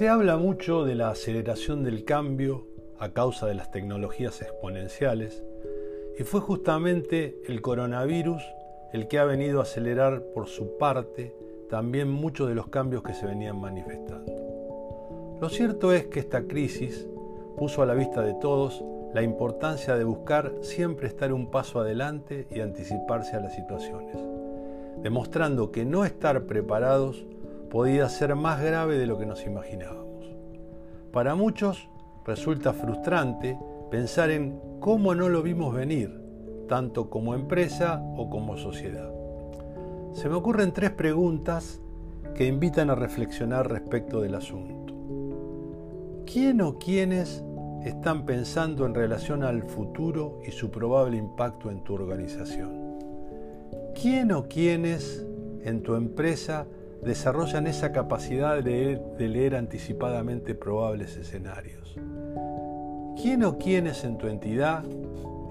Se 0.00 0.08
habla 0.08 0.38
mucho 0.38 0.86
de 0.86 0.94
la 0.94 1.10
aceleración 1.10 1.84
del 1.84 2.06
cambio 2.06 2.66
a 2.98 3.10
causa 3.10 3.46
de 3.46 3.54
las 3.54 3.70
tecnologías 3.70 4.40
exponenciales 4.40 5.44
y 6.18 6.22
fue 6.22 6.40
justamente 6.40 7.42
el 7.46 7.60
coronavirus 7.60 8.42
el 8.94 9.08
que 9.08 9.18
ha 9.18 9.26
venido 9.26 9.60
a 9.60 9.64
acelerar 9.64 10.22
por 10.32 10.46
su 10.46 10.78
parte 10.78 11.36
también 11.68 12.08
muchos 12.08 12.48
de 12.48 12.54
los 12.54 12.68
cambios 12.68 13.02
que 13.02 13.12
se 13.12 13.26
venían 13.26 13.60
manifestando. 13.60 15.38
Lo 15.38 15.50
cierto 15.50 15.92
es 15.92 16.06
que 16.06 16.20
esta 16.20 16.44
crisis 16.44 17.06
puso 17.58 17.82
a 17.82 17.86
la 17.86 17.92
vista 17.92 18.22
de 18.22 18.32
todos 18.32 18.82
la 19.12 19.20
importancia 19.20 19.96
de 19.96 20.04
buscar 20.04 20.54
siempre 20.62 21.08
estar 21.08 21.30
un 21.30 21.50
paso 21.50 21.78
adelante 21.78 22.46
y 22.50 22.60
anticiparse 22.60 23.36
a 23.36 23.40
las 23.40 23.54
situaciones, 23.54 24.16
demostrando 25.02 25.70
que 25.70 25.84
no 25.84 26.06
estar 26.06 26.44
preparados 26.44 27.26
podía 27.70 28.08
ser 28.08 28.34
más 28.34 28.60
grave 28.60 28.98
de 28.98 29.06
lo 29.06 29.16
que 29.16 29.26
nos 29.26 29.46
imaginábamos. 29.46 30.26
Para 31.12 31.34
muchos 31.34 31.88
resulta 32.26 32.72
frustrante 32.72 33.58
pensar 33.90 34.30
en 34.30 34.60
cómo 34.80 35.14
no 35.14 35.28
lo 35.28 35.42
vimos 35.42 35.74
venir, 35.74 36.20
tanto 36.68 37.08
como 37.08 37.34
empresa 37.34 38.02
o 38.16 38.28
como 38.28 38.56
sociedad. 38.56 39.10
Se 40.12 40.28
me 40.28 40.34
ocurren 40.34 40.72
tres 40.72 40.90
preguntas 40.90 41.80
que 42.34 42.46
invitan 42.46 42.90
a 42.90 42.94
reflexionar 42.94 43.70
respecto 43.70 44.20
del 44.20 44.34
asunto. 44.34 44.94
¿Quién 46.26 46.60
o 46.60 46.78
quiénes 46.78 47.44
están 47.84 48.26
pensando 48.26 48.84
en 48.86 48.94
relación 48.94 49.42
al 49.42 49.62
futuro 49.62 50.40
y 50.46 50.50
su 50.50 50.70
probable 50.70 51.16
impacto 51.16 51.70
en 51.70 51.82
tu 51.82 51.94
organización? 51.94 52.98
¿Quién 54.00 54.32
o 54.32 54.48
quiénes 54.48 55.26
en 55.62 55.82
tu 55.82 55.94
empresa 55.94 56.66
desarrollan 57.02 57.66
esa 57.66 57.92
capacidad 57.92 58.62
de 58.62 59.00
leer, 59.18 59.54
anticipadamente 59.54 60.54
probables 60.54 61.16
escenarios? 61.16 61.96
¿Quién 63.20 63.44
o 63.44 63.58
quiénes 63.58 64.04
en 64.04 64.18
tu 64.18 64.28
entidad 64.28 64.84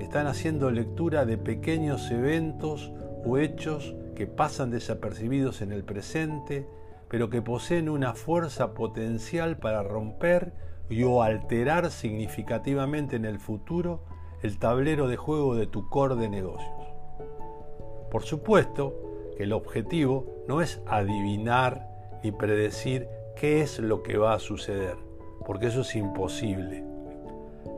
están 0.00 0.26
haciendo 0.26 0.70
lectura 0.70 1.24
de 1.24 1.38
pequeños 1.38 2.10
eventos 2.10 2.92
o 3.24 3.38
hechos 3.38 3.94
que 4.14 4.26
pasan 4.26 4.70
desapercibidos 4.70 5.60
en 5.60 5.72
el 5.72 5.84
presente, 5.84 6.68
pero 7.08 7.30
que 7.30 7.42
poseen 7.42 7.88
una 7.88 8.14
fuerza 8.14 8.74
potencial 8.74 9.58
para 9.58 9.82
romper 9.82 10.52
y 10.88 11.02
o 11.02 11.22
alterar 11.22 11.90
significativamente 11.90 13.16
en 13.16 13.24
el 13.24 13.38
futuro 13.38 14.04
el 14.42 14.58
tablero 14.58 15.08
de 15.08 15.16
juego 15.16 15.54
de 15.54 15.66
tu 15.66 15.88
core 15.88 16.16
de 16.16 16.28
negocios. 16.28 16.88
Por 18.10 18.22
supuesto 18.22 19.07
que 19.38 19.44
el 19.44 19.52
objetivo 19.52 20.26
no 20.48 20.60
es 20.60 20.82
adivinar 20.84 21.86
ni 22.24 22.32
predecir 22.32 23.08
qué 23.36 23.60
es 23.60 23.78
lo 23.78 24.02
que 24.02 24.18
va 24.18 24.34
a 24.34 24.40
suceder, 24.40 24.96
porque 25.46 25.68
eso 25.68 25.82
es 25.82 25.94
imposible. 25.94 26.84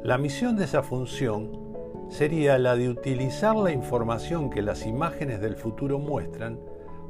La 0.02 0.16
misión 0.16 0.56
de 0.56 0.64
esa 0.64 0.82
función 0.82 1.52
sería 2.08 2.58
la 2.58 2.76
de 2.76 2.88
utilizar 2.88 3.54
la 3.56 3.72
información 3.72 4.48
que 4.48 4.62
las 4.62 4.86
imágenes 4.86 5.42
del 5.42 5.54
futuro 5.54 5.98
muestran 5.98 6.58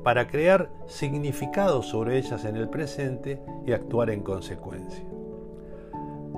para 0.03 0.27
crear 0.27 0.69
significados 0.87 1.87
sobre 1.87 2.19
ellas 2.19 2.45
en 2.45 2.57
el 2.57 2.69
presente 2.69 3.41
y 3.65 3.71
actuar 3.71 4.11
en 4.11 4.25
consecuencia. 4.25 5.05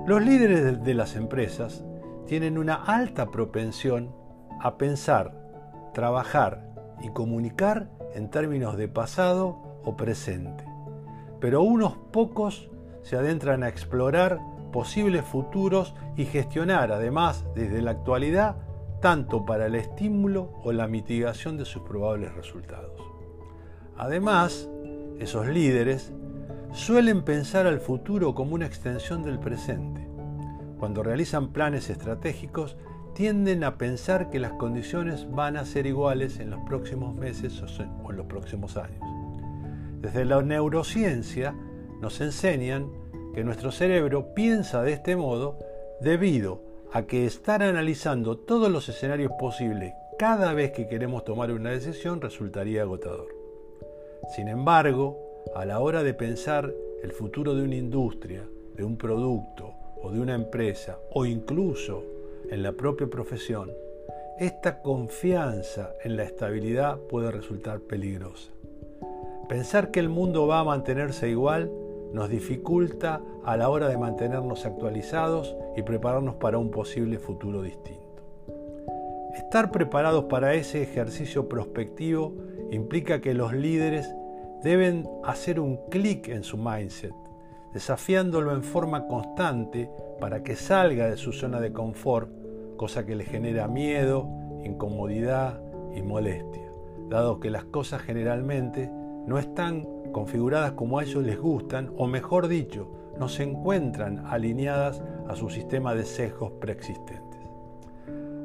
Los 0.05 0.23
líderes 0.23 0.83
de 0.83 0.93
las 0.93 1.15
empresas 1.15 1.83
tienen 2.27 2.59
una 2.59 2.75
alta 2.75 3.31
propensión 3.31 4.13
a 4.61 4.77
pensar, 4.77 5.33
trabajar 5.95 6.69
y 7.01 7.09
comunicar 7.09 7.89
en 8.13 8.29
términos 8.29 8.77
de 8.77 8.87
pasado 8.87 9.79
o 9.83 9.95
presente, 9.95 10.65
pero 11.39 11.61
unos 11.61 11.93
pocos 12.11 12.69
se 13.01 13.17
adentran 13.17 13.63
a 13.63 13.69
explorar 13.69 14.39
posibles 14.71 15.23
futuros 15.23 15.93
y 16.15 16.25
gestionar 16.25 16.91
además 16.91 17.45
desde 17.55 17.81
la 17.81 17.91
actualidad 17.91 18.57
tanto 19.01 19.45
para 19.45 19.65
el 19.65 19.75
estímulo 19.75 20.53
o 20.63 20.71
la 20.71 20.87
mitigación 20.87 21.57
de 21.57 21.65
sus 21.65 21.83
probables 21.83 22.33
resultados. 22.35 23.01
Además, 23.97 24.69
esos 25.19 25.47
líderes 25.47 26.13
suelen 26.71 27.23
pensar 27.23 27.67
al 27.67 27.79
futuro 27.79 28.33
como 28.33 28.55
una 28.55 28.65
extensión 28.65 29.21
del 29.21 29.39
presente. 29.39 30.07
Cuando 30.79 31.03
realizan 31.03 31.53
planes 31.53 31.89
estratégicos, 31.89 32.77
tienden 33.13 33.63
a 33.63 33.77
pensar 33.77 34.29
que 34.29 34.39
las 34.39 34.53
condiciones 34.53 35.29
van 35.29 35.57
a 35.57 35.65
ser 35.65 35.85
iguales 35.85 36.39
en 36.39 36.49
los 36.49 36.61
próximos 36.61 37.15
meses 37.15 37.61
o 38.03 38.11
en 38.11 38.17
los 38.17 38.25
próximos 38.25 38.77
años. 38.77 39.01
Desde 40.01 40.25
la 40.25 40.41
neurociencia 40.41 41.55
nos 42.01 42.19
enseñan 42.21 42.89
que 43.33 43.43
nuestro 43.43 43.71
cerebro 43.71 44.33
piensa 44.33 44.83
de 44.83 44.93
este 44.93 45.15
modo 45.15 45.57
debido 46.01 46.61
a 46.91 47.03
que 47.03 47.25
estar 47.25 47.63
analizando 47.63 48.37
todos 48.37 48.71
los 48.71 48.89
escenarios 48.89 49.31
posibles 49.39 49.93
cada 50.19 50.53
vez 50.53 50.71
que 50.71 50.87
queremos 50.87 51.23
tomar 51.23 51.51
una 51.51 51.71
decisión 51.71 52.21
resultaría 52.21 52.83
agotador. 52.83 53.27
Sin 54.35 54.47
embargo, 54.47 55.17
a 55.55 55.65
la 55.65 55.79
hora 55.79 56.03
de 56.03 56.13
pensar 56.13 56.71
el 57.01 57.11
futuro 57.11 57.55
de 57.55 57.63
una 57.63 57.75
industria, 57.75 58.43
de 58.75 58.83
un 58.83 58.97
producto 58.97 59.73
o 60.01 60.11
de 60.11 60.19
una 60.19 60.35
empresa 60.35 60.97
o 61.11 61.25
incluso 61.25 62.03
en 62.49 62.63
la 62.63 62.73
propia 62.73 63.07
profesión, 63.07 63.71
esta 64.39 64.81
confianza 64.81 65.93
en 66.03 66.17
la 66.17 66.23
estabilidad 66.23 66.97
puede 66.97 67.31
resultar 67.31 67.79
peligrosa. 67.79 68.51
Pensar 69.47 69.91
que 69.91 69.99
el 69.99 70.09
mundo 70.09 70.47
va 70.47 70.59
a 70.59 70.63
mantenerse 70.63 71.29
igual 71.29 71.71
nos 72.13 72.29
dificulta 72.29 73.21
a 73.43 73.57
la 73.57 73.69
hora 73.69 73.89
de 73.89 73.97
mantenernos 73.97 74.65
actualizados 74.65 75.55
y 75.75 75.81
prepararnos 75.81 76.35
para 76.35 76.59
un 76.59 76.69
posible 76.69 77.17
futuro 77.17 77.61
distinto. 77.61 78.01
Estar 79.35 79.71
preparados 79.71 80.25
para 80.25 80.53
ese 80.53 80.83
ejercicio 80.83 81.49
prospectivo 81.49 82.33
implica 82.71 83.19
que 83.19 83.33
los 83.33 83.53
líderes 83.53 84.13
deben 84.63 85.09
hacer 85.23 85.59
un 85.59 85.77
clic 85.89 86.27
en 86.27 86.43
su 86.43 86.57
mindset, 86.57 87.13
desafiándolo 87.73 88.53
en 88.53 88.63
forma 88.63 89.07
constante 89.07 89.89
para 90.19 90.43
que 90.43 90.55
salga 90.55 91.09
de 91.09 91.17
su 91.17 91.33
zona 91.33 91.59
de 91.59 91.73
confort, 91.73 92.29
cosa 92.77 93.05
que 93.05 93.15
le 93.15 93.25
genera 93.25 93.67
miedo, 93.67 94.27
incomodidad 94.63 95.59
y 95.95 96.01
molestia, 96.01 96.71
dado 97.09 97.39
que 97.39 97.49
las 97.49 97.65
cosas 97.65 98.01
generalmente 98.01 98.89
no 99.25 99.37
están 99.37 99.87
configuradas 100.11 100.73
como 100.73 100.99
a 100.99 101.03
ellos 101.03 101.23
les 101.23 101.39
gustan, 101.39 101.91
o 101.97 102.07
mejor 102.07 102.47
dicho, 102.47 102.89
no 103.17 103.27
se 103.27 103.43
encuentran 103.43 104.25
alineadas 104.27 105.01
a 105.27 105.35
su 105.35 105.49
sistema 105.49 105.95
de 105.95 106.05
sesgos 106.05 106.51
preexistentes. 106.59 107.39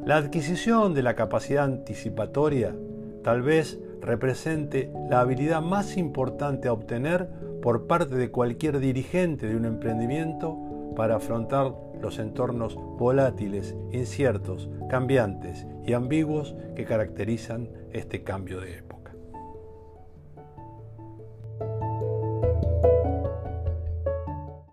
La 0.05 0.17
adquisición 0.17 0.95
de 0.95 1.03
la 1.03 1.15
capacidad 1.15 1.65
anticipatoria 1.65 2.75
tal 3.23 3.43
vez 3.43 3.79
represente 4.01 4.91
la 5.11 5.21
habilidad 5.21 5.61
más 5.61 5.97
importante 5.97 6.69
a 6.69 6.73
obtener 6.73 7.29
por 7.69 7.87
parte 7.87 8.15
de 8.15 8.31
cualquier 8.31 8.79
dirigente 8.79 9.47
de 9.47 9.55
un 9.55 9.67
emprendimiento 9.67 10.57
para 10.97 11.17
afrontar 11.17 11.75
los 12.01 12.19
entornos 12.19 12.77
volátiles, 12.77 13.77
inciertos, 13.93 14.71
cambiantes 14.89 15.67
y 15.85 15.93
ambiguos 15.93 16.57
que 16.75 16.87
caracterizan 16.87 17.69
este 17.93 18.23
cambio 18.23 18.63
de 18.63 18.79
época. 18.79 18.98